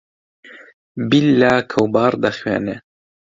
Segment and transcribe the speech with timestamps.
[1.09, 2.75] بیللا کەوباڕ دەخوێنێ